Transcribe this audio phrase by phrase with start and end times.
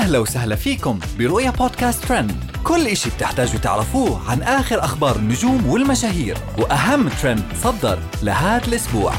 [0.00, 2.32] أهلا وسهلا فيكم برؤيا بودكاست ترند.
[2.64, 9.12] كل إشي بتحتاجوا تعرفوه عن آخر أخبار النجوم والمشاهير وأهم ترند صدر لهذا الأسبوع.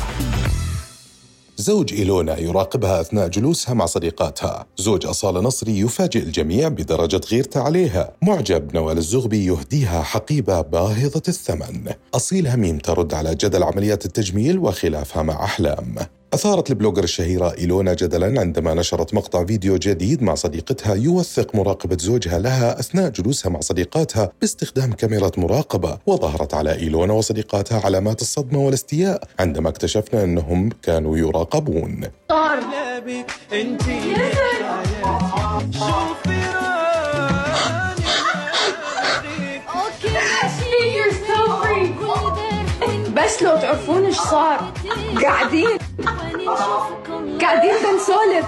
[1.58, 4.66] زوج إيلونا يراقبها أثناء جلوسها مع صديقاتها.
[4.78, 8.12] زوج أصالة نصري يفاجئ الجميع بدرجة غيرته عليها.
[8.22, 11.94] معجب نوال الزغبي يهديها حقيبة باهظة الثمن.
[12.16, 15.96] أصيل هميم ترد على جدل عمليات التجميل وخلافها مع أحلام.
[16.34, 22.40] أثارت البلوجر الشهيرة إيلونا جدلا عندما نشرت مقطع فيديو جديد مع صديقتها يوثق مراقبة زوجها
[22.40, 29.24] لها أثناء جلوسها مع صديقاتها باستخدام كاميرا مراقبة وظهرت على إيلونا وصديقاتها علامات الصدمة والاستياء
[29.40, 32.02] عندما اكتشفنا أنهم كانوا يراقبون.
[43.16, 44.74] بس لو تعرفون إيش صار.
[45.22, 45.78] قاعدين.
[47.42, 48.46] قاعدين بنسولف.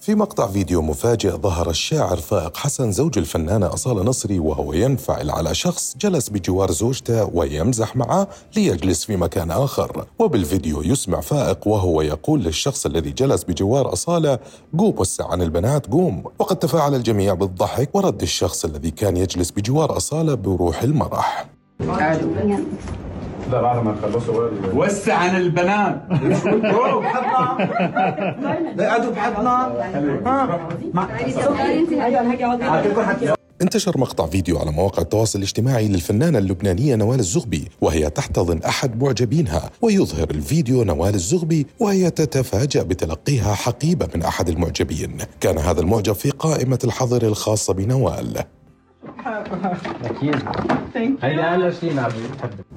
[0.00, 5.54] في مقطع فيديو مفاجئ ظهر الشاعر فائق حسن زوج الفنانة أصالة نصري وهو ينفعل على
[5.54, 10.06] شخص جلس بجوار زوجته ويمزح معه ليجلس في مكان آخر.
[10.18, 14.38] وبالفيديو يسمع فائق وهو يقول للشخص الذي جلس بجوار أصالة
[14.78, 16.24] قوم وسع عن البنات قوم.
[16.38, 21.46] وقد تفاعل الجميع بالضحك ورد الشخص الذي كان يجلس بجوار أصالة بروح المرح.
[23.52, 26.02] لا بعد ما تخلصوا بقى وسع عن البنات.
[33.62, 39.70] انتشر مقطع فيديو على مواقع التواصل الاجتماعي للفنانة اللبنانية نوال الزغبي وهي تحتضن أحد معجبينها
[39.82, 45.18] ويظهر الفيديو نوال الزغبي وهي تتفاجأ بتلقيها حقيبة من أحد المعجبين.
[45.40, 48.44] كان هذا المعجب في قائمة الحظر الخاصة بنوال.
[49.24, 50.42] بحب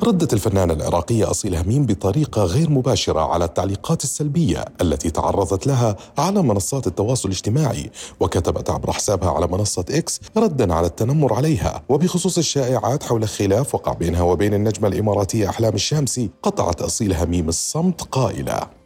[0.03, 6.41] ردت الفنانة العراقية أصيل هميم بطريقة غير مباشرة على التعليقات السلبية التي تعرضت لها على
[6.41, 11.83] منصات التواصل الاجتماعي وكتبت عبر حسابها على منصة إكس ردا على التنمر عليها.
[11.89, 18.01] وبخصوص الشائعات حول خلاف وقع بينها وبين النجمة الإماراتية أحلام الشامسي قطعت أصيل هميم الصمت
[18.01, 18.76] قائلة.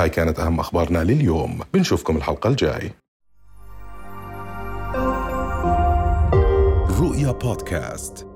[0.00, 1.60] وهاي كانت أهم أخبارنا لليوم.
[1.74, 2.92] بنشوفكم الحلقة الجاي.
[7.00, 8.29] رؤيا بودكاست.